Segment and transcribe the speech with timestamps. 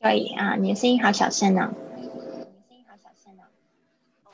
[0.00, 1.74] 可以啊，你的声音好小声呢。
[1.96, 2.08] 你的
[2.68, 3.42] 声音好小声呢。
[4.24, 4.30] 哦，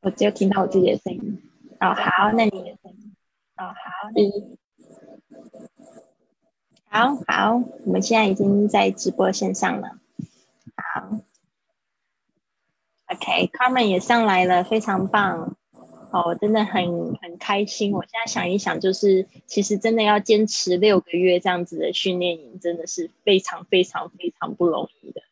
[0.00, 1.40] 我只有听到我自己的声音。
[1.78, 3.14] 哦，好，那你的声音。
[3.56, 4.58] 哦，好，一，
[6.88, 9.98] 好好，我们现在已经在直播线上了。
[10.74, 11.18] 好
[13.06, 15.56] ，OK，Carmen 也上来了，非常棒。
[16.12, 17.92] 哦，我真的很很开心。
[17.92, 25.22] 我现在想一想，就是其实真的要坚持六个月这样子的训练营，真的是非常非常非常不容易的，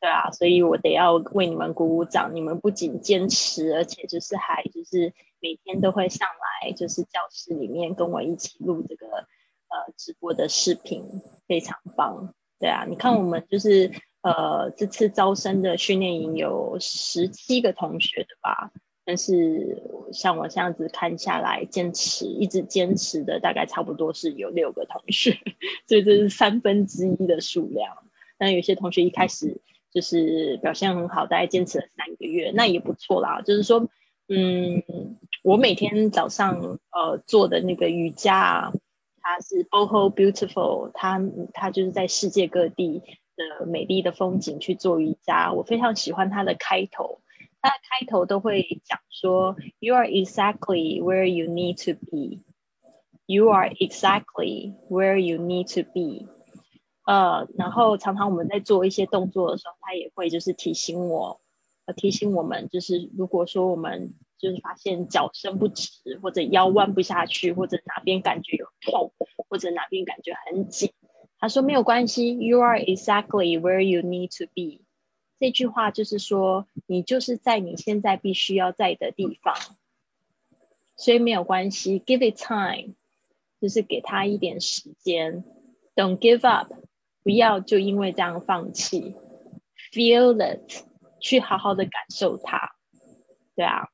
[0.00, 2.34] 对啊，所以我得要为你们鼓鼓掌。
[2.34, 6.28] 你们不仅坚持，而且就是还就是每天都会上
[6.62, 11.04] 来，就是教室里面跟我一起录这个呃直播的视频，
[11.46, 12.34] 非常棒。
[12.58, 18.72] 对啊，你看我们就是呃这次招生的训练营有十七个同学的吧。
[19.06, 19.80] 但是
[20.12, 25.38] 像我这样子看下来，坚持一直坚持的大概差不多是有六个同学，
[25.86, 27.96] 所以这是三分之一的数量。
[28.36, 29.60] 但有些同学一开始
[29.92, 33.40] 就是表现很好，大概坚持了三个月，那也不错啦。
[33.42, 33.88] 就是说，
[34.28, 34.82] 嗯，
[35.44, 38.72] 我每天早上呃做的那个瑜伽，
[39.22, 41.22] 它是 Boho Beautiful，它
[41.54, 43.02] 它就是在世界各地
[43.36, 47.20] 的美丽的风景去做瑜伽，我非常喜欢它的开头。
[47.66, 52.44] 它开头都会讲说，You are exactly where you need to be.
[53.26, 56.28] You are exactly where you need to be.
[57.06, 61.40] 呃，然后常常我们在做一些动作的时候，他也会就是提醒我，
[61.86, 69.12] 呃，提醒我们，就是如果说我们就是发现脚伸不直，或者腰弯不下去，或者哪边感觉有痛，
[69.48, 70.92] 或者哪边感觉很紧，
[71.40, 74.85] 他说没有关系，You are exactly where you need to be.
[75.38, 79.54] 这句话就是说，你就是在你现在必须要在的地方，
[80.96, 82.94] 所以没有关系，give it time，
[83.60, 85.44] 就是给他一点时间
[85.94, 86.72] ，don't give up，
[87.22, 89.14] 不要就因为这样放弃
[89.92, 90.84] ，feel it，
[91.20, 92.74] 去好好的感受它，
[93.54, 93.90] 对啊，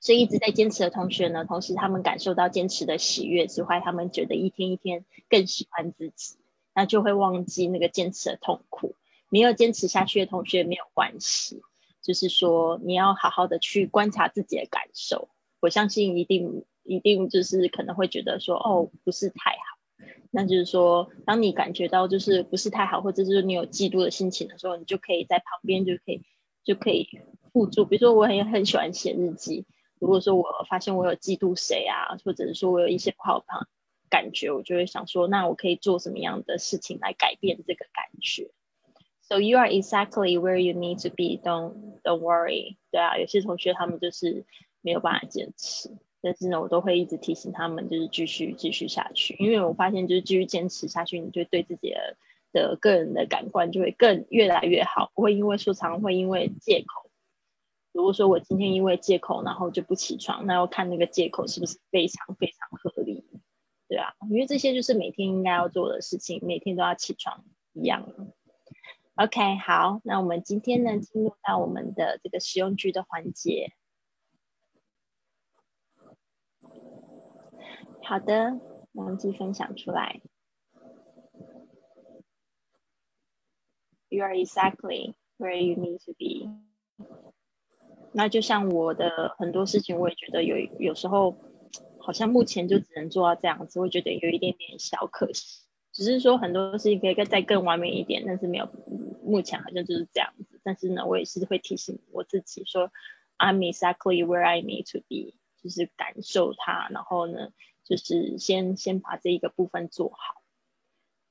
[0.00, 6.36] 所以一直在坚持的同学呢，同时他们感受到坚持的喜悦之外，他们觉得一天一天更喜欢自己，
[6.74, 8.96] 那就会忘记那个坚持的痛苦。
[9.30, 11.62] 没有坚持下去的同学没有关系，
[12.02, 15.28] 就是说你要好好的去观察自己的感受。
[15.60, 26.22] 我相信一定一定就是可能会觉得说哦不是太好，那就是说当你感觉到就是不是太好，或者是你有嫉妒的心情的时候，你就可以在旁边就可以
[26.64, 27.08] 就可以
[27.52, 27.84] 辅助。
[27.84, 29.66] 比如说我很很喜欢写日记，
[29.98, 33.46] 如果说我发现我有嫉妒谁啊，或者是说我有一些不好的
[34.08, 38.52] 感觉，我就会想说那我可以做什么样的事情来改变这个感觉。
[39.28, 41.38] So you are exactly where you need to be.
[41.42, 42.76] Don't don't worry.
[42.90, 44.46] 对啊，有些同学他们就是
[44.80, 45.90] 没有办法坚持，
[46.22, 49.36] 但是呢，我都会一直提醒他们，就是继续继续下去。
[49.38, 52.16] 因为我发现，就是继续坚持下去，你就对自己的
[52.52, 57.10] 的个人的感官就会更越来越好，不会因为说常会因为借口。
[57.92, 63.24] 如果说我今天因为借口然后就不起床，那要看那个借口是不是非常非常合理，
[63.88, 68.08] 对啊，因为这些就是每天应该要做的事情，每天都要起床一样。
[69.20, 73.72] OK，好，那我们今天呢，进入到我们的这个实用句的环节。
[78.04, 78.60] 好的，
[78.92, 80.20] 忘记分享出来。
[84.08, 86.48] You are exactly where you need to be。
[88.12, 91.36] 那就像我的很多事情，我也觉得有有时候
[91.98, 95.64] 好像目前就只能做到这样子，我觉得有一点点小可惜。
[95.90, 98.68] 只是说很多事情可以再更完美一点，但是没有，
[99.28, 100.60] 目前好像就是这样子。
[100.64, 102.90] 但是呢，我也是会提醒我自己说
[103.38, 107.52] ，I'm exactly where I need to be，就是感受它，然后呢，
[107.84, 110.42] 就是先先把这一个部分做好。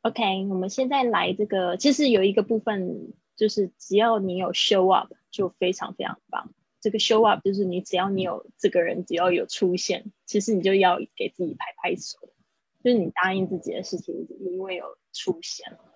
[0.01, 6.53] OK，我们现在来这个，其实有一个部分就是只要你有 show up 就非常非常棒。
[6.79, 12.19] 这个 show up 就是你只要你有这个人只要有出现，其实你就要给自己拍拍手。
[12.83, 15.86] 就是你答应自己的事情，因为有出现了，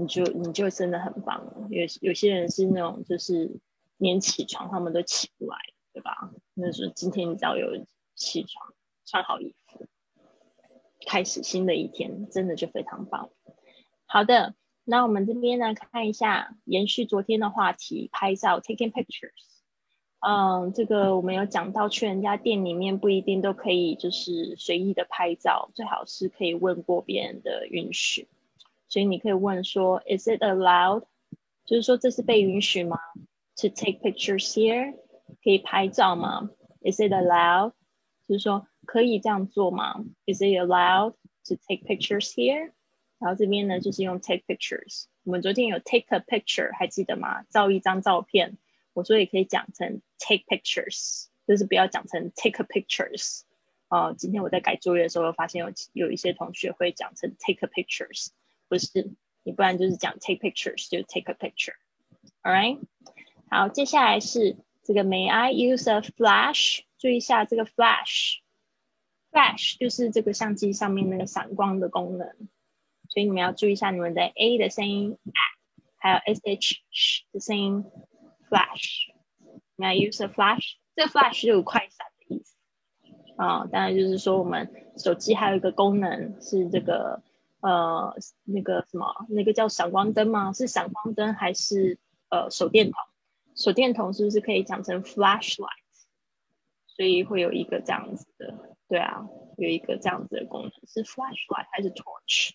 [0.00, 1.68] 你就你就真的很棒。
[1.68, 3.60] 有有些人是那种就是
[3.98, 5.56] 连起床他们都起不来，
[5.92, 6.32] 对吧？
[6.54, 8.72] 那是今天你只要有起床，
[9.04, 9.86] 穿好衣服，
[11.06, 13.30] 开始新的一天，真的就非常棒。
[14.06, 14.54] 好的，
[14.84, 19.30] 那我们这边呢，看一下延续昨天的话题，拍照，taking pictures。
[20.20, 28.28] 嗯，这个我们有讲到，去人家店里面不一定都可以，就是随意的拍照，最好是可以问过别人的允许。
[28.90, 31.04] 所以你可以问说，Is it allowed？
[31.64, 32.98] 就是说这是被允许吗
[33.56, 34.96] ？To take pictures here？
[35.44, 36.50] 可以拍照吗
[36.82, 37.72] ？Is it allowed？
[38.26, 41.12] 就是说可以这样做吗？Is it allowed
[41.46, 42.72] to take pictures here？
[43.20, 47.44] 然后这边呢就是用 take pictures，我们昨天有 take a picture，还记得吗？
[47.44, 48.58] 照一张照片。
[48.92, 53.42] 我说也可以讲成 take pictures，就是不要讲成 take a pictures。
[53.88, 58.30] 哦，今天我在改作业的时候，发现有有一些同学会讲成 take a pictures，
[58.70, 59.10] 不是，
[59.42, 61.74] 你不然就是讲 take pictures，就 take a picture。
[62.42, 62.78] All right，
[63.50, 66.82] 好，接下来是这个 May I use a flash？
[66.96, 72.28] 注意一下这个 flash，flash 就是这个相机上面那个闪光的功能，
[73.08, 75.18] 所以你们要注意一下你们的 a 的声音，
[75.96, 77.84] 还有 sh 的声音。
[78.48, 80.74] Flash，May I use a flash？
[80.96, 82.56] 这个 flash 就有快闪的意思
[83.36, 83.68] 啊。
[83.70, 87.22] 当然就是说，我们手机还有一个功能是这个
[87.60, 88.14] 呃
[88.44, 90.52] 那个什么，那个叫闪光灯吗？
[90.52, 91.98] 是闪光灯还是
[92.28, 92.94] 呃手电筒？
[93.54, 95.66] 手电筒是不是可以讲成 flashlight？
[96.86, 99.26] 所以会有一个这样子的，对啊，
[99.56, 102.54] 有一个这样子的功能是 flashlight 还是 torch？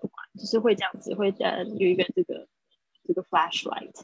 [0.00, 2.48] 不管，就是会这样子，会呃有一个这个。
[3.04, 4.00] 这个 flashlight，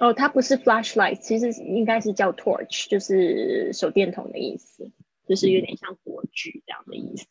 [0.00, 4.90] 哦，它不是 flashlight，其实应该是叫 torch，就是手电筒的意思，
[5.28, 7.26] 就是有点像火炬这样的意思。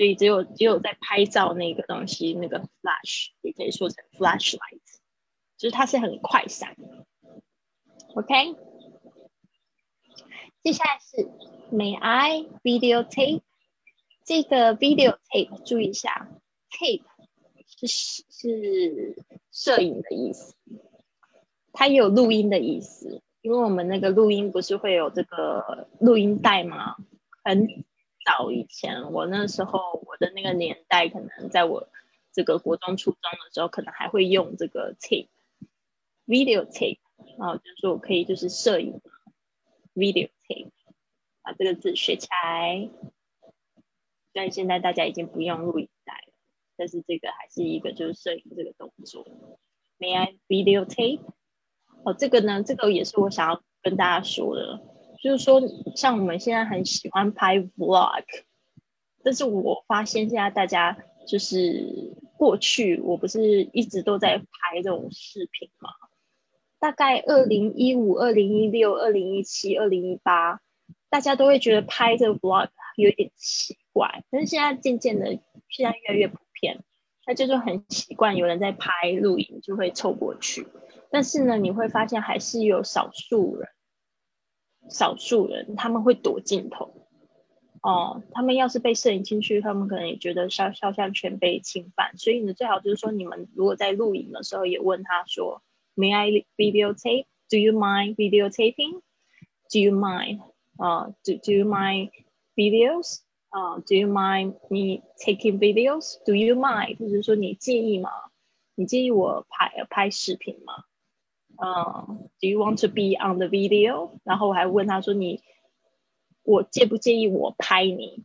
[0.00, 4.80] 所以只有只有在拍照那个东西，那个 flash 也可以说成 flashlight，
[5.58, 6.74] 就是它是很快闪。
[8.14, 8.56] OK，
[10.62, 11.28] 接下来是
[11.70, 13.42] May I videotape？
[14.24, 16.30] 这个 videotape 注意一下
[16.70, 17.02] ，tape。
[17.66, 17.86] 是
[18.30, 19.16] 是
[19.52, 20.54] 摄影的意思，
[21.74, 26.96] 它也有录音的意思，因为我们那个录音不是会有这个录音带吗？
[27.44, 27.84] 很
[28.24, 31.88] 早以前，我那时候我的那个年代，可能在我
[32.32, 36.98] 这个国中、初中的时候，可能还会用这个 tape，video tape
[37.38, 39.00] 啊，就是说我可以就是摄影
[39.94, 40.70] video tape，
[41.42, 42.88] 把这个字学起来。
[44.32, 46.32] 但现在大家已经不用录音带了。
[46.76, 49.26] 但是这个还是一个就是摄影这个动作
[49.98, 51.20] ，May I videotape？
[52.04, 54.80] 哦，这个呢，这个也是我想要跟大家说的，
[55.22, 55.60] 就是说
[55.94, 58.24] 像我们现在很喜欢拍 vlog，
[59.22, 60.96] 但是我发现现在大家
[61.26, 65.90] 就是过去我不是一直都在拍这种视频嘛，
[66.78, 70.60] 大概二零一五、二零一六、二零一七、二零一八，
[71.10, 75.38] 大家都会觉得拍这个 vlog 有点奇怪，但是现在渐渐的，
[75.68, 76.82] 现在越来越普片，
[77.24, 80.66] 他就是很习惯有人在拍录影，就会凑过去。
[81.10, 83.68] 但是呢，你会发现还是有少数人，
[84.88, 86.94] 少数人他们会躲镜头。
[87.82, 92.16] 哦，他们要是被摄影进去，他们可能也觉得肖肖像权被侵犯。
[92.18, 95.62] 所以呢，最好就是说，你们如果在录影的时候，也问他说
[95.96, 97.24] ，May I videotape?
[97.48, 99.00] Do you mind videotaping?
[99.70, 100.40] Do you mind?
[100.76, 102.10] 啊，Do Do you mind
[102.54, 103.20] videos?
[103.48, 106.22] 啊，Do you mind me taking videos?
[106.26, 106.98] Do you mind？
[106.98, 108.10] 就是说你介意吗？
[108.74, 110.84] 你介意我拍拍视频吗？
[111.62, 114.12] 嗯，Do you want to be on the video？
[114.24, 115.42] 然后我还问他说你，
[116.42, 118.24] 我介不介意我拍你？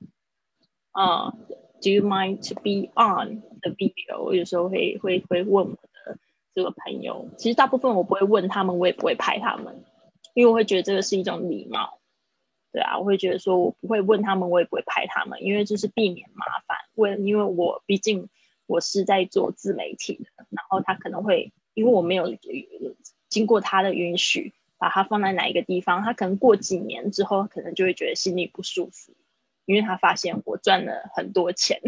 [0.92, 1.32] 啊
[1.82, 4.24] ，Do you mind to be on the video？
[4.24, 6.18] 我有时候会会会问我的
[6.54, 9.84] 这个朋友，其实大部分我不会问他们，我也不会拍他们，
[10.34, 12.00] 因为我会觉得这个是一种礼貌。
[12.72, 16.78] 对啊，我会觉得说，我不会问他们，我也不会拍他们，因为就是避免麻烦。
[16.96, 18.30] 为因为我毕竟
[18.66, 22.28] 我是在做自媒体的，然后他可能会因为我没有
[23.36, 29.12] 经过他的允许，把它放在哪一个地方，他可能过几年之后，可能就会觉得心里不舒服，
[29.66, 31.82] 因为他发现我赚了很多钱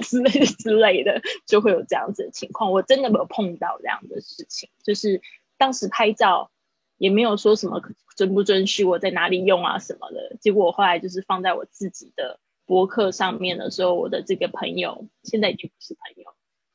[0.00, 2.72] 之类的之类的，就会有这样子的情况。
[2.72, 5.20] 我真的没有碰到这样的事情，就是
[5.58, 6.50] 当时拍照。
[7.00, 7.80] 也没有说什么
[8.14, 16.30] 遵不遵许我在哪里用啊什么的，结果我后来就是放在我自己的博客上面的时候，我的这个朋友现在已经不是朋友，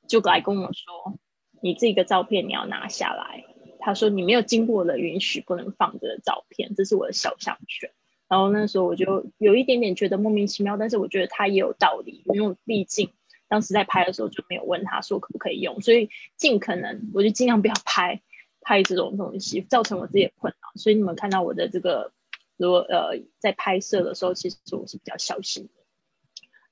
[0.07, 1.19] 就来跟我说
[1.61, 3.45] ：“你这个照片你要拿下来。”
[3.85, 7.91] 他说：“你没有经过我的允许，不能放这个照片，这是我的肖像权。”
[8.27, 13.11] 然后那时候我就有一点点觉得莫名其妙，但是我觉得他也有道理，因为毕竟
[13.47, 18.21] 当时在拍的时候就没有问他说可不可以用，所以尽可能我就尽量不要拍。
[18.67, 22.11] 拍这种东西造成我自己的困扰，所以你们看到我的这个，
[22.57, 25.69] 如果呃在拍摄的时候，其实我是比较小心的。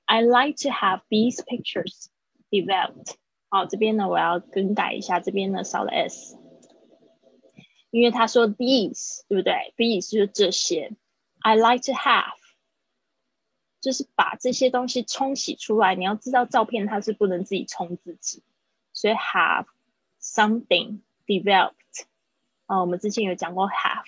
[0.05, 2.08] I like to have these pictures
[2.50, 3.13] developed。
[3.48, 6.36] 好，这边呢我要更改一下，这边呢少了 s，
[7.94, 10.92] 因为他说 these 对不对？these 就是这些。
[11.42, 12.34] I like to have，
[13.80, 15.94] 就是把这些东西冲洗出来。
[15.94, 18.42] 你要知道照片它是不能自己冲自己，
[18.94, 19.68] 所以 have
[20.20, 21.76] something developed。
[22.66, 24.06] 啊，我们之前有讲过 have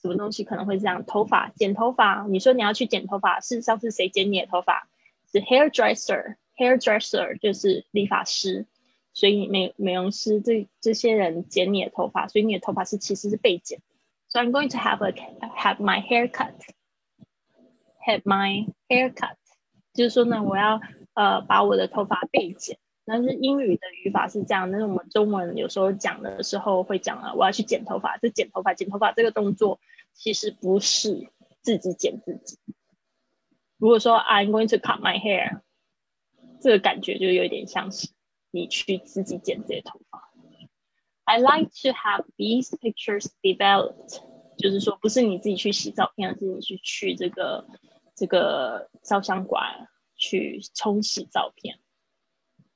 [0.00, 4.88] 什么东西可能会这样，头发剪头发，你说你要去剪头发，事实上是谁剪你的头发？
[5.30, 8.66] 是 hairdresser hairdresser 就是理发师，
[9.12, 13.80] 所以美美容师这这些人剪你的头发，所以你的头发是其实是被剪。
[14.28, 15.12] So I'm going to have a
[15.56, 16.54] have my hair cut,
[18.06, 19.36] have my hair cut，
[19.92, 20.80] 就是说呢，我要
[21.14, 22.78] 呃把我的头发被剪。
[23.04, 28.16] 但是英语的语法是这样，但是我们中文有时候讲的时候会讲啊，我要去剪头发。
[28.16, 29.80] 这剪头发，剪头发这个动作
[30.12, 31.28] 其实不是
[31.62, 32.58] 自己剪自己。
[33.76, 35.62] 如果说 I'm going to cut my hair，
[36.60, 38.08] 这个感觉就有点像是
[38.52, 40.30] 你去自己剪这些头发。
[41.24, 44.20] I like to have these pictures developed，
[44.58, 47.66] 就是说不是你自己去洗照片，而是你去去这个
[48.14, 51.78] 这个照相馆去冲洗照片。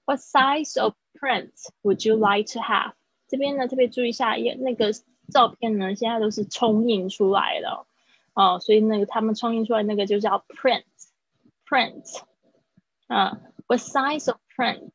[0.05, 1.53] What size of print
[1.83, 2.95] would you like to have？
[3.29, 4.93] 这边呢特别注意一下，也那个
[5.33, 7.87] 照片呢现在都是冲印出来的
[8.33, 12.23] 哦，所以那个他们冲印出来那个就叫 print，print。
[13.09, 14.91] 啊，What size of print？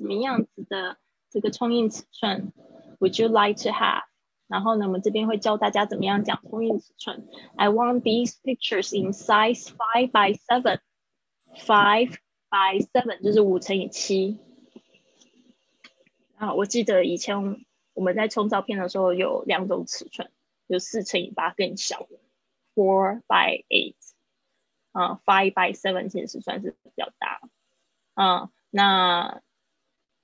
[0.00, 0.96] 什么样子的
[1.30, 2.52] 这个冲印尺寸
[2.98, 4.04] ？Would you like to have？
[4.48, 7.28] 然后呢，我们这边会教大家怎么样讲冲印尺寸。
[7.56, 10.80] I want these pictures in size five by seven.
[11.54, 12.16] Five.
[12.52, 14.40] by seven 就是五乘以七
[16.36, 17.64] 啊，我记得以前
[17.94, 20.32] 我们在冲照片的时候有两种尺寸，
[20.66, 22.18] 有四乘以八更小的
[22.74, 23.94] ，four by eight
[24.90, 27.40] 啊，five by seven 其实算是比较大
[28.14, 28.50] 啊。
[28.70, 29.40] 那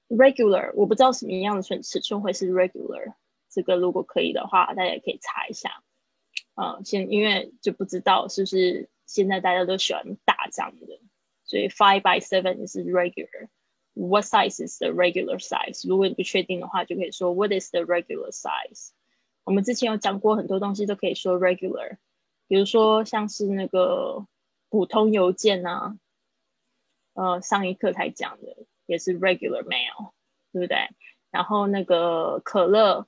[0.09, 3.15] regular 我不知道什么样的寸尺寸会是 regular，
[3.51, 5.83] 这个如果可以的话，大家也可以查一下
[6.55, 6.79] 啊。
[6.85, 11.01] 现因为就不知道是不是现在大家都喜欢大张的。
[11.45, 13.49] 所以 five by seven 是 regular。
[13.95, 15.89] What size is the regular size？
[15.89, 18.91] 如果你不确定的话，就可以说 What is the regular size？
[19.45, 21.97] 我们之前有讲过很多东西都可以说 regular，
[22.49, 24.27] 比如说像是那个
[24.69, 25.97] 普通邮件啊，
[27.15, 30.13] 呃，上一课才讲的也是 regular mail，
[30.53, 30.89] 对不对？
[31.31, 33.07] 然后那个可乐，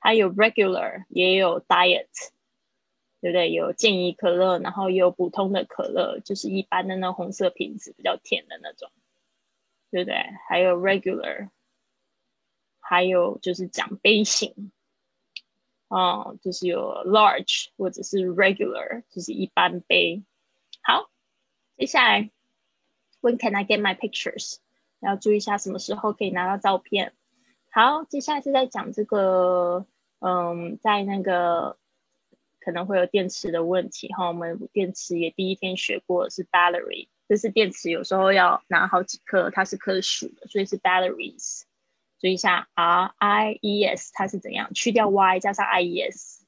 [0.00, 2.08] 它有 regular 也有 diet。
[3.18, 3.50] 对不对？
[3.50, 8.90] 有健怡可乐，然后也有普通的可乐，就是一般的那红色瓶子，比较甜的那种，
[9.90, 10.16] 对不对？
[10.48, 11.48] 还有 regular，
[12.78, 14.70] 还有就是奖杯型，
[15.88, 20.22] 哦，就是有 large 或者是 regular，就是一般杯。
[20.82, 21.10] 好，
[21.76, 22.30] 接下来
[23.22, 24.58] When can I get my pictures？
[25.00, 27.12] 要注意一下什么时候可以拿到照片。
[27.70, 29.86] 好，接下来是在讲这个，
[30.20, 31.78] 嗯，在那个。
[32.58, 41.62] 可能会有电池的问题哈，我们电池也第一天学过是 battery，这是电池有时候要拿好几颗，它是可数的，所以是 batteries。
[42.18, 46.44] 注意一下 R I E S 它是怎样去掉 Y 加上 I E S，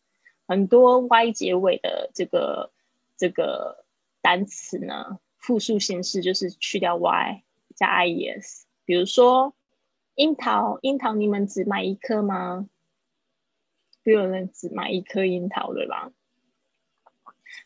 [0.49, 2.73] 很多 Y 结尾的这个
[3.17, 3.85] 这个
[4.21, 7.45] 单词呢，复数形式就是去掉 Y
[7.79, 8.67] 加 I E S。
[8.85, 9.55] 比如说
[10.15, 12.69] 樱桃，樱桃你们只买一颗吗？
[14.05, 16.11] 会有人只买一颗樱桃，对吧？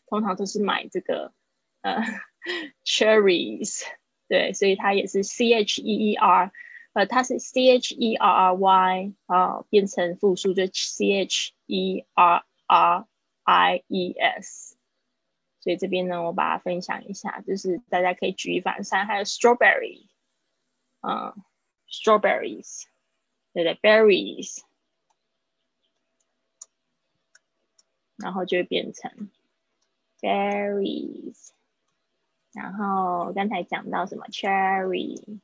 [0.07, 1.33] 通常都是买这个
[1.81, 2.03] 呃
[2.85, 3.83] cherries，
[4.27, 6.51] 对，所以它也是 c h e e r，
[6.93, 13.07] 呃，它是 c h e r r y 啊，变成复数就 c h e r r
[13.43, 14.75] i e s。
[15.63, 19.07] 所以这边呢，我把它分享一下，就是大家可以举一反三。
[19.07, 20.09] 还有 strawberry，
[20.99, 21.33] 嗯
[21.87, 22.83] ，strawberries，
[23.53, 24.59] 对对，berries。
[28.17, 29.31] 然后就会变成
[30.19, 31.51] berries，
[32.53, 35.39] 然后刚才讲到什么 cherry，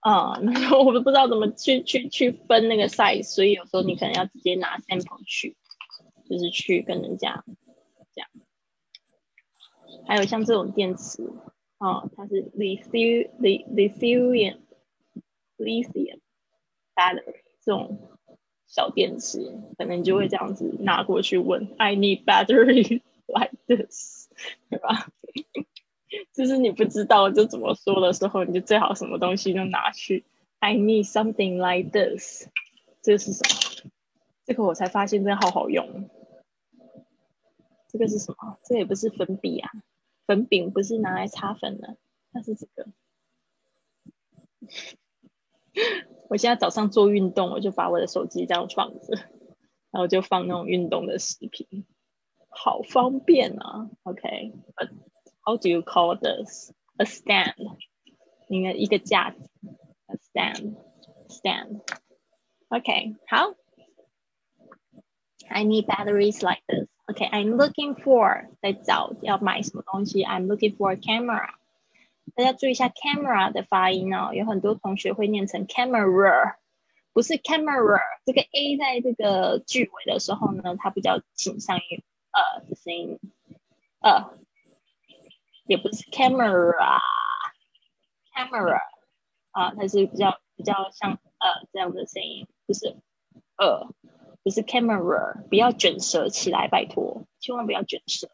[0.00, 5.56] 啊，那个我都不知道怎么去去去分那个 size，所以有时候你可能要直接拿 sample 去，
[6.28, 7.44] 就是去跟人家
[8.14, 8.28] 这样。
[10.06, 11.28] 还有像这种电池，
[11.78, 13.28] 啊，它是 lithium
[16.96, 17.98] lithium lithium battery 这种
[18.66, 24.28] 小电池，可能你就会这样子拿过去问，I need battery like this，
[24.68, 25.08] 对吧？
[26.32, 30.24] 就是你不知道就怎么说的时候，你就最好什么东西都拿去。
[30.58, 32.48] I need something like this。
[33.02, 33.42] 这是什
[33.84, 33.90] 么？
[34.44, 36.08] 这个我才发现真的好好用。
[37.88, 38.58] 这个是什么？
[38.64, 39.70] 这也不是粉笔啊，
[40.26, 41.96] 粉饼不是拿来擦粉的，
[42.32, 42.86] 它是这个。
[46.28, 49.14] 我现在早上做运动，我就把我的手机这样放着，
[49.90, 51.86] 然后就放那种运动的视频。
[52.48, 53.90] 好方便啊。
[54.04, 54.52] OK，a
[55.42, 56.72] How do you call this?
[56.96, 57.76] A stand，
[58.48, 59.48] 应该一个架子。
[60.06, 60.74] A stand,
[61.28, 61.82] stand.
[62.68, 63.54] OK，好。
[65.48, 66.88] I need batteries like this.
[67.06, 70.24] OK，I'm looking for 在找要买什么东西。
[70.24, 71.54] I'm looking for a camera.
[72.36, 76.56] 大家注意一下 camera 的发音哦，有很多同学会念成 camera，
[77.14, 77.98] 不是 camera。
[78.26, 83.18] 这个 a 在这个句尾的时候呢，它比较倾向于呃的声音，
[84.00, 84.36] 呃，
[85.64, 88.82] 也不是 camera，camera
[89.52, 92.98] 啊，它是比较比较像呃这样的声音，不是
[93.56, 93.88] 呃，
[94.42, 98.28] 不是 camera，不要卷舌起来，拜托，千万不要卷舌。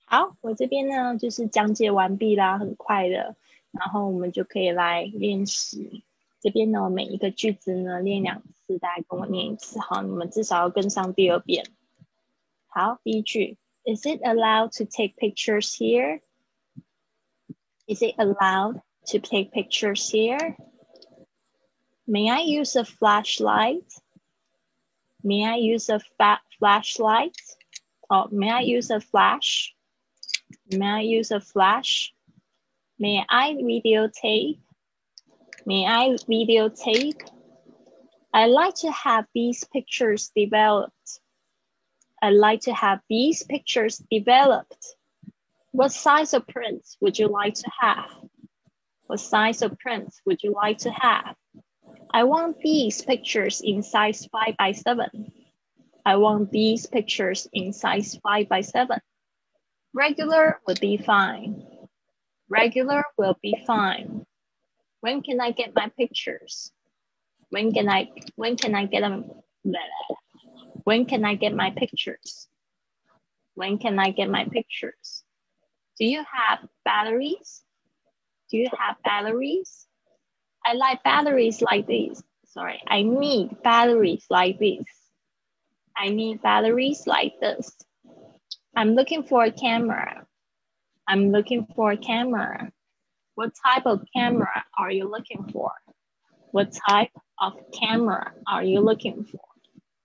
[0.06, 3.36] 好，我这边呢就是讲解完毕啦，很快的，
[3.72, 6.06] 然后我们就可以来练习。
[6.44, 11.66] 这边呢，每一个句子呢练两次，大家跟我念一次好，你们至少要跟上第二遍。
[12.68, 16.22] 好，第一句，Is it allowed to take pictures here?
[17.88, 20.56] Is it allowed to take pictures here?
[22.06, 23.86] May I use a flashlight?
[25.24, 26.00] May I use a
[26.60, 27.36] flashlight?
[28.10, 29.76] Oh, may I use a flash?
[30.72, 32.14] May I use a flash?
[32.98, 34.60] May I videotape?
[35.67, 37.27] May I videotape?
[38.35, 41.21] I'd like to have these pictures developed.
[42.21, 44.97] I'd like to have these pictures developed.
[45.73, 48.11] What size of prints would you like to have?
[49.07, 51.35] What size of prints would you like to have?
[52.13, 55.33] I want these pictures in size 5 by 7.
[56.05, 58.99] I want these pictures in size 5 by 7.
[59.95, 61.65] Regular will be fine.
[62.51, 64.27] Regular will be fine.
[65.05, 66.73] When can I get my pictures?
[67.51, 69.31] When can I when can I get them?
[70.85, 72.49] When can I get my pictures?
[73.55, 75.23] When can I get my pictures?
[75.99, 77.63] Do you have batteries?
[78.51, 79.87] Do you have batteries?
[80.65, 82.23] I like batteries like this.
[82.47, 84.87] Sorry, I need batteries like this.
[85.95, 87.77] I need batteries like this.
[88.75, 90.27] I'm looking for a camera.
[91.07, 92.73] I'm looking for a camera.
[93.35, 95.73] What type of camera are you looking for?
[96.53, 99.41] What type of camera are you looking for?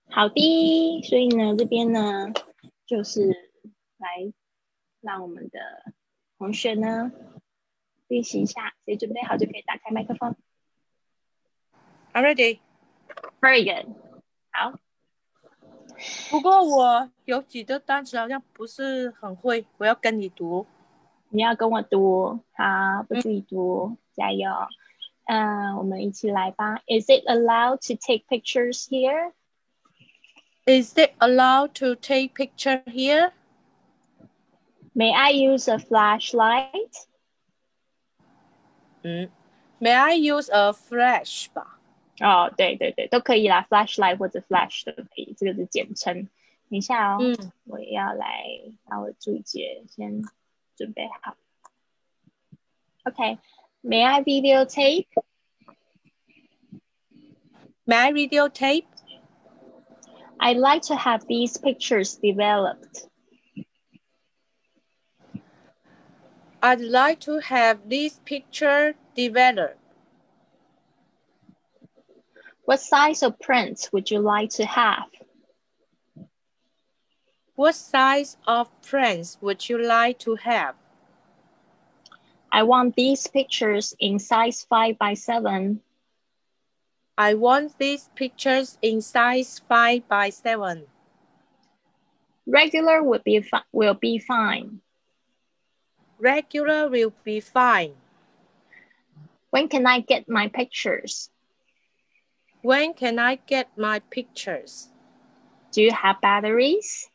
[0.08, 2.32] 好的，所以呢，这边呢，
[2.86, 3.28] 就是
[3.98, 4.32] 来
[5.00, 5.60] 让我们的
[6.38, 7.12] 同学呢
[8.08, 8.74] 练习一下。
[8.84, 10.34] 谁准备好就可以打开麦克风。
[12.12, 12.58] I'm ready.
[13.40, 13.94] Very good.
[14.50, 14.72] 好。
[16.30, 20.66] 不过我有几个单词好像不是很会，我要跟你读。
[21.29, 24.49] 你要跟我读，好，不注意读，加油。
[25.25, 26.81] 嗯，我们一起来吧。
[26.87, 29.33] Is it allowed to take pictures here?
[30.65, 33.31] Is it allowed to take picture here?
[34.93, 37.07] May I use a flashlight?
[39.03, 39.29] 嗯，
[39.79, 41.79] May I use a flash 吧？
[42.19, 46.29] 哦，对对对，都可以啦，flashlight 或者 flash 都可以，这个是简称。
[46.69, 48.45] 等一下哦，嗯，我也要来
[48.85, 50.23] 把我注解先。
[50.79, 51.37] 准备好。
[53.05, 53.37] Okay,
[53.83, 55.07] may I videotape?
[57.85, 58.85] May I videotape?
[60.39, 63.07] I'd like to have these pictures developed.
[66.61, 69.77] I'd like to have this picture developed.
[72.65, 75.05] What size of prints would you like to have?
[77.60, 80.76] What size of prints would you like to have?
[82.50, 85.82] I want these pictures in size 5 by 7.
[87.18, 90.86] I want these pictures in size 5 by 7.
[92.46, 94.80] Regular will be, will be fine.
[96.18, 97.92] Regular will be fine.
[99.50, 101.28] When can I get my pictures?
[102.62, 104.88] When can I get my pictures?
[105.72, 107.09] Do you have batteries?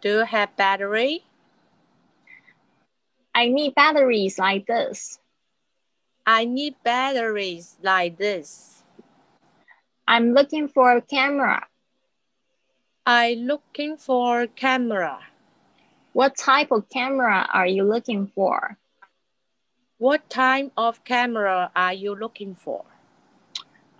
[0.00, 1.24] Do you have battery?
[3.34, 5.18] I need batteries like this.
[6.26, 8.82] I need batteries like this.
[10.08, 11.66] I'm looking for a camera.
[13.04, 15.20] I looking for camera.
[16.12, 18.78] What type of camera are you looking for?
[19.98, 22.84] What type of camera are you looking for?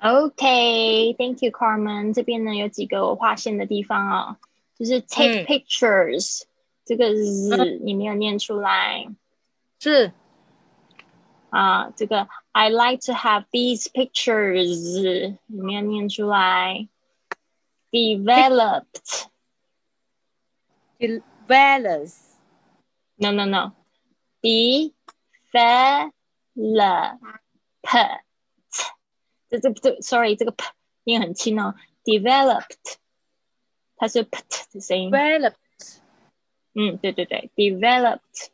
[0.03, 2.13] OK，Thank you, Carmen。
[2.13, 4.37] 这边呢有几个我划线的地方啊、哦，
[4.81, 6.43] 就是 take 嗯 pictures，、
[6.85, 9.07] 这个 z 你没有念出来
[9.79, 10.13] 是
[11.51, 11.91] 啊。
[11.91, 16.89] 这个 I like to have these pictures，你没有念出来。
[17.91, 19.27] Developed。
[20.99, 21.23] developed
[23.17, 23.73] No, no, no.
[24.43, 26.11] Developed.
[29.49, 30.65] 这这这，sorry，这个 p
[31.05, 31.75] 念很轻哦。
[32.05, 32.97] Developed，
[34.02, 34.42] 它是 p
[34.74, 35.12] 的声音。
[35.12, 35.54] developed
[36.74, 38.48] 嗯，对对对，developed。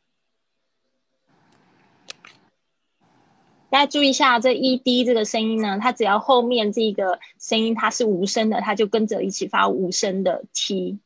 [3.69, 10.99] 大家注意一下，这 ed 这个声音呢，它只要后面这个声音它是无声的，它就跟着一起发无声的 t，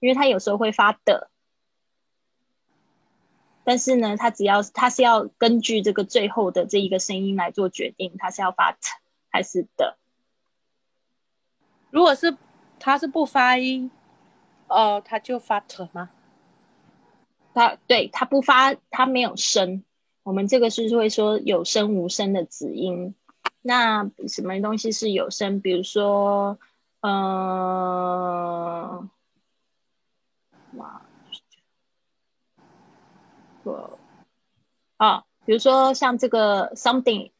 [0.00, 1.28] 因为它有时候会发的。
[3.64, 8.78] 但是呢，它只要它是要根据这个最后的这一个声音来做决定，它是要发 t
[9.28, 9.98] 还是的。
[11.90, 12.34] 如果是
[12.84, 13.90] 它是不发音，
[14.68, 16.10] 哦，它就发 t 吗？
[17.54, 19.82] 它对它不发，它没有声。
[20.22, 23.14] 我们这个是会说有声无声的子音。
[23.62, 25.62] 那什么东西是有声？
[25.62, 26.58] 比如说，
[27.00, 27.08] 呃，
[30.74, 31.00] 哇，
[33.62, 33.98] 我
[34.98, 37.30] 啊，比如说像这个 something，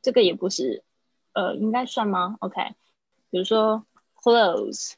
[0.00, 0.84] 这个也不是，
[1.32, 2.76] 呃，应该算吗？OK，
[3.30, 3.84] 比如说
[4.26, 4.94] close，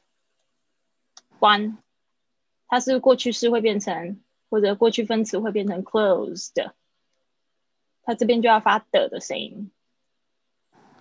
[1.37, 1.77] 关，
[2.67, 6.71] 它是过去式会变成，或者过去分词会变成 closed，
[8.01, 9.69] 它这边就要发的的声音，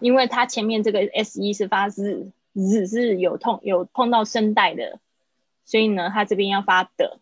[0.00, 5.00] 因为它前面这个 s 一是发 z z 是有痛有碰到声带的，
[5.64, 7.18] 所以呢，它这边要发的。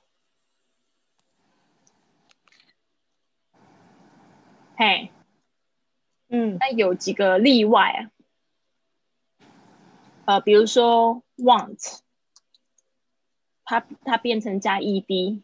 [4.77, 5.13] 嘿，
[6.27, 6.57] 嗯。
[6.59, 8.11] 那有几个例外啊，
[10.27, 12.01] 呃，比如说 want，
[13.65, 15.43] 它它变成加 ed，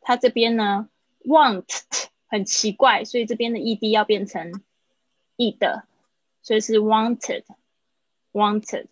[0.00, 0.88] 它这边呢
[1.24, 1.64] want
[2.26, 4.62] 很奇怪，所以这边的 ed 要变成
[5.36, 5.86] e 的，
[6.42, 7.44] 所以是 wanted
[8.32, 8.86] wanted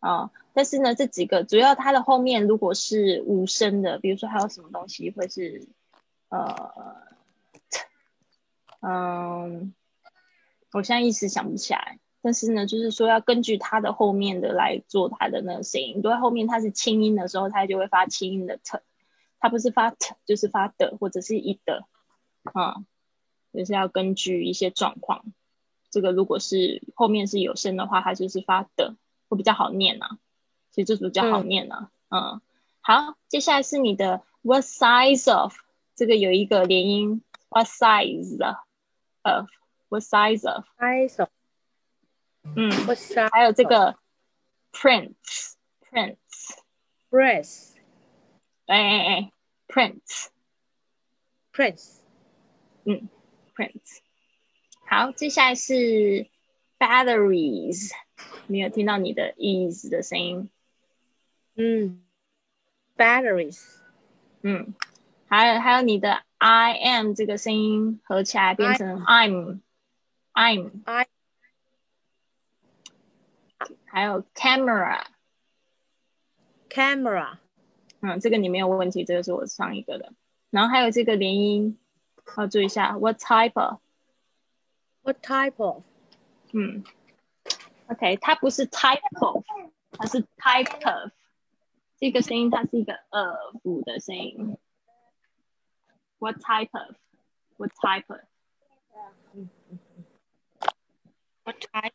[0.00, 5.68] 啊、但是呢，这几个主要它的后面如果是无声的，比如说还有什么东西会是
[6.30, 6.96] 呃。
[8.82, 9.74] 嗯，
[10.72, 11.99] 我现在一时想不起来。
[12.22, 15.94] 但是呢，就是说要根据它的后面的来做它的那个声音。
[15.96, 18.78] 如果后面它是轻音的时候，它就会发轻音的 t，
[19.38, 21.84] 它不是发 t 就是发的或者是一的，
[22.52, 22.76] 啊、
[23.52, 25.24] 就是要根据一些状况。
[25.90, 28.94] 这个如果是后面是有声的话，它就是发的，
[29.28, 30.18] 会比较好念啊。
[30.70, 31.90] 其实就是比较好念啊。
[32.10, 32.40] 嗯
[32.82, 35.54] 好，接下来是你的 what size of，
[35.94, 38.38] 这个有一个连音 what size
[39.22, 39.46] of
[39.88, 41.28] what size of，，size of
[42.55, 43.97] 嗯， what size 还有这个
[44.71, 45.53] prints
[45.89, 46.17] prints，
[47.09, 47.73] breast
[48.67, 49.31] 哎哎哎
[49.67, 50.27] prints
[51.51, 51.99] prince
[52.85, 53.09] 嗯
[53.55, 53.99] prints，
[54.87, 56.27] 好，接下来是
[56.77, 57.91] batteries，
[58.47, 60.49] 没有听到你的 is 的声音，
[61.55, 62.03] 嗯，
[62.95, 63.59] batteries
[64.41, 64.73] 嗯，
[65.27, 69.61] 还有还有你的 I am 这个声音合起来变成 I'm
[70.33, 71.07] I'm， I
[73.85, 75.03] 还有 camera，
[76.69, 77.37] camera
[78.01, 80.13] 嗯，这个你没有问题，这个是我上一个的。
[80.49, 81.79] 然后还有这个连音，
[82.37, 83.79] 要注意一下，what type of，
[85.01, 85.83] what type of
[86.53, 86.83] 嗯，
[87.87, 89.43] OK，它不是 type of，
[89.91, 91.11] 它是 type of，
[91.97, 94.57] 这个声音它是一个 of 的声音。
[96.19, 98.19] What type of？What type of？
[101.43, 101.93] what type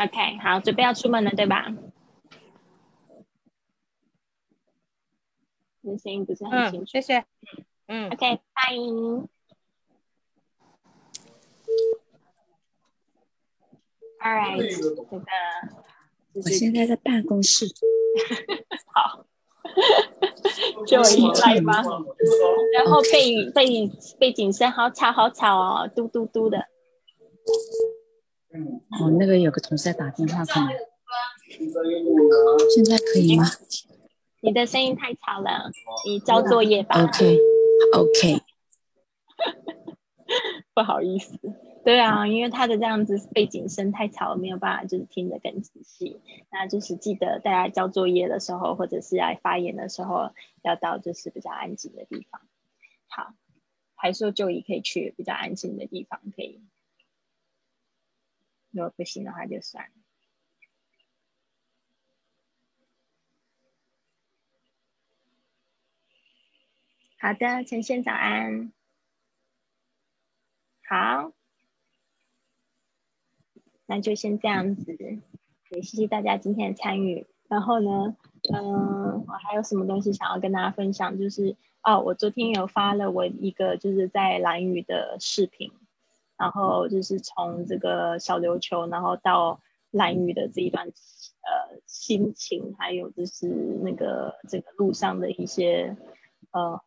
[0.00, 1.74] OK，好，准备要出门了，对吧？
[5.80, 7.24] 你的声音不是很清嗯，谢谢，
[7.86, 8.74] 嗯 OK，拜。
[14.20, 15.22] All right，这个
[16.34, 17.66] 我现在在办公室，
[18.92, 19.24] 好，
[20.86, 21.82] 就一来吧。
[22.74, 26.66] 然后背景背景背景声好吵好吵哦，嘟嘟嘟的。
[29.00, 30.68] 哦，那个有个同事在打电话，可能
[32.74, 33.44] 现在可以吗
[34.40, 35.70] 你的声音太吵了，
[36.06, 37.02] 你交作业吧。
[37.02, 38.42] ？OK，OK，
[40.72, 41.38] 不好意思。
[41.84, 46.20] 对啊，因为他的这样子背景声太吵，没有办法就是听得更仔细。
[46.50, 50.30] 那就是记得大家交作业的时候，或者是来发言的时候，
[50.62, 52.42] 要到就是比较安静的地方。
[53.08, 53.32] 好，
[53.96, 56.62] 台塑就医可以去比较安静的地方，可以。
[58.70, 59.90] 如果不行的话就算了。
[67.20, 68.72] 好的，陈先早安。
[70.86, 71.32] 好，
[73.86, 74.96] 那就先这样子。
[75.70, 77.26] 也谢谢大家今天的参与。
[77.48, 78.16] 然后呢，
[78.54, 81.18] 嗯，我还有什么东西想要跟大家分享？
[81.18, 85.72] 就是哦，我昨天有发了我一个就是在蓝雨的视频，
[86.38, 93.46] 然后就是从这个小琉球，然后到蓝屿的这一段呃心情，还有就是
[93.82, 95.96] 那个这个路上的一些
[96.52, 96.80] 呃。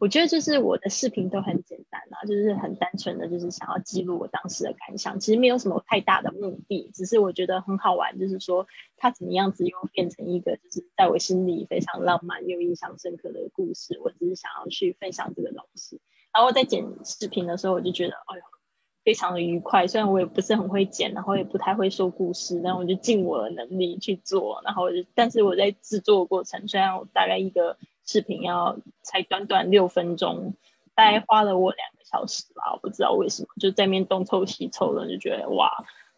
[0.00, 16.00] 我觉得就是我的视频都很简单啊，就是很单纯的，就是想要记录我当时的感想，其实没有什么太大的目的，只是我觉得很好玩，就是说它怎么样子又变成一个就是在我心里非常浪漫又印象深刻的故事，我只是想要去分享这个东西。
[16.32, 18.42] 然后我在剪视频的时候，我就觉得，哎呦，
[19.04, 19.86] 非常的愉快。
[19.86, 24.60] 虽然我也不是很会剪，然后也不太会说故事，但我就尽我的能力去做。
[24.64, 27.76] 然后，但是我在制作过程，虽然我大概一个。
[28.04, 30.54] 视频要才短短六分钟，
[30.92, 35.70] 大概花了我两个小时吧，我不知道为什么就在面东凑西凑的，就觉得哇，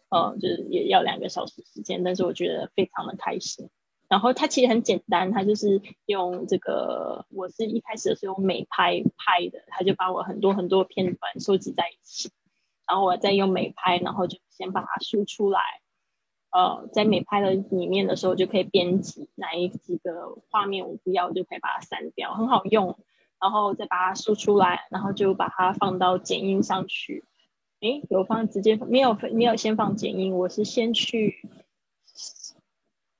[0.09, 3.69] 嗯，就是也要两个小时时间，但是我觉得非常的开心。
[4.07, 12.29] 然后它其实很简单，它就是用这个，我是一开始是用美拍拍的，他就把我很多很多片段收集在一起，
[12.87, 15.59] 然后我再用美拍，然后就先把它输出来。
[16.51, 22.97] 呃，在美拍的里面的时候，就可以编辑哪一几个画面我不要，就可以把它删掉，很好用。
[23.41, 27.25] 然后再把它输出来，然后就把它放到剪映上去。
[27.81, 31.41] 诶，有放直接没有没有先放剪映，我是先去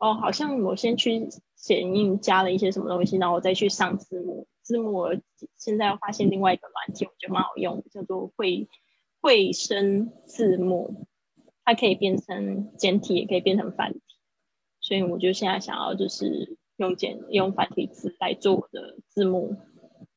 [0.05, 4.47] 哦，好像我先去剪映加了一些什么东西，然后我再去上字幕。
[4.61, 5.15] 字幕我
[5.57, 8.69] 现在发现另外一个软件，我觉得蛮好用，叫做会
[9.19, 11.07] 会声字幕。
[11.63, 14.01] 它可以变成简体，也可以变成繁体，
[14.79, 19.57] 所以我就现在想要就是用简用繁体字来做我的字幕，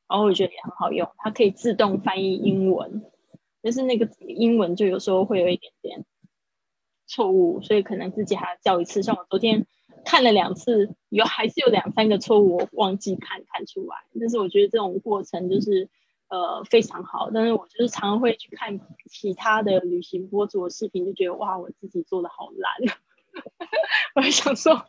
[0.07, 3.03] 然后我觉得也很好用，它可以自动翻译英文，
[3.63, 6.05] 但是那个英文就有时候会有一点点
[7.07, 9.01] 错误，所以可能自己还要叫一次。
[9.01, 9.65] 像我昨天
[10.05, 15.89] 看了两次，有还是有两三个错误，我忘记看看出来，但是我觉得这种过程就是。
[16.31, 22.95] 呃，非常好，但是我就是常会去看其他的旅行博主的视频，就觉得哇，我自己做的好烂，
[24.13, 24.85] 我还想说，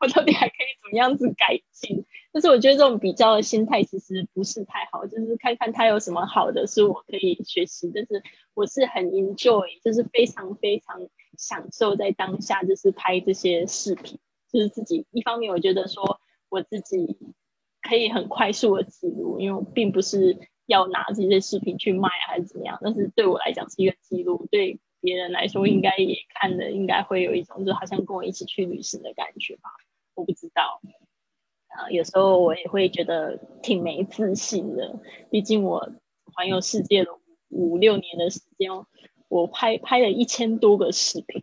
[0.00, 2.04] 我到底还可以怎么样子改进？
[2.30, 8.22] 但是我觉得这种比较的心态其实不是太好，就是看看他有什么好的是我可以学习，但是
[8.52, 14.18] 我是很 enjoy，就是非常非常享受在当下，就是拍这些视频，
[14.52, 17.16] 就是自己一方面我觉得说我自己
[17.80, 20.38] 可以很快速的记录，因为我并不是。
[20.66, 22.78] 要拿这些视频去卖还是怎么样？
[22.80, 29.68] 但是对我来讲是一个记录，对别人来说应该也看的应该会有一种就好像跟我一起去旅行的感觉吧。
[30.14, 30.80] 我不知道，
[31.66, 35.00] 啊，有时候我也会觉得挺没自信的。
[35.30, 35.92] 毕竟我
[36.32, 38.70] 环游世界了五六年的时间，
[39.28, 41.42] 我拍拍了一千多个视频，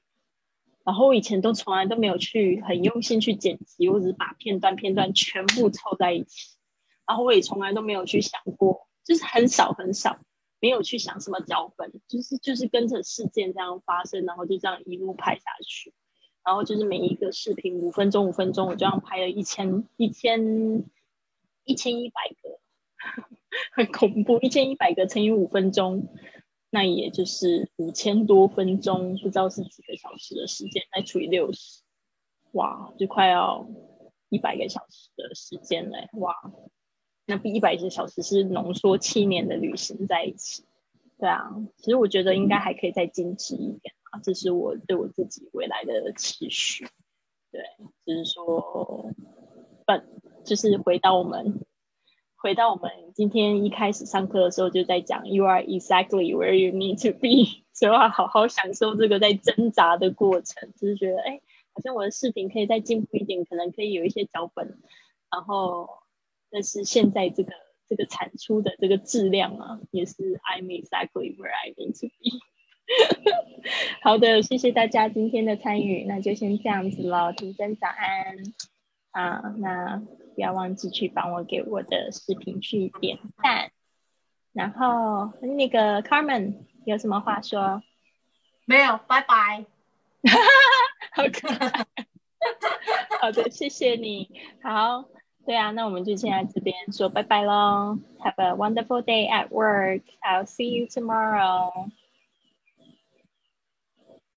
[0.89, 6.55] 然后我以前都从来都没有去很用心去剪辑，我只是把片段片段全部凑在一起，
[7.05, 8.87] 然后我也从来都没有去想过。
[9.05, 10.17] 就是很少很少，
[10.59, 15.93] 没有去想什么脚本，就是就是跟着事件这样发生，然后就这样一路拍下去，
[16.43, 20.83] 然后就是每一个视频五分钟五分钟，我这样拍了一千一千
[21.65, 22.59] 一千一百个，
[23.73, 26.07] 很恐怖，一千一百个乘以五分钟，
[26.69, 31.81] 那也就是五千多分钟，不知道是几个小时的时间，再除以六十，
[32.51, 33.67] 哇，就快要
[34.29, 36.35] 一百个小时的时间嘞，哇。
[37.25, 40.63] 那比一百个小时是浓缩七年的旅行在一起，
[41.19, 46.87] 对啊，其实我觉得应该还可以再精致一点啊，这是我对我自己未来的期许。
[47.51, 47.61] 对，
[48.03, 49.11] 就是说，
[49.85, 50.07] 本
[50.43, 51.59] 就是回到我们，
[52.41, 61.41] 回到我们今天一开始上课的时候就在讲，You are exactly where you need to be， 所以要好好享受这个在挣扎的过程，就是觉得哎，
[61.73, 64.77] 好像我的视频可以再进步一点，可能可以有一些脚本，
[65.31, 65.87] 然后。
[66.51, 67.53] 但是现在这个
[67.87, 72.39] 这个产出的这个质量啊，也是 I'm exactly where I need to be。
[74.01, 77.33] 好的，谢谢大家今天的参与，那就先这样子了。
[77.33, 78.35] 提真早安
[79.11, 80.01] 啊，那
[80.39, 83.71] 不要忘记去帮我给我的视频去点赞。
[84.53, 87.83] 然后那个 Carmen 有什么话说？
[88.63, 89.65] 没有，拜拜。
[91.11, 91.85] 好可爱。
[93.19, 94.31] 好的，谢谢你。
[94.63, 95.03] 好。
[95.45, 97.99] 对啊，那我们就先在这边说拜拜喽。
[98.19, 100.03] Have a wonderful day at work.
[100.21, 101.89] I'll see you tomorrow.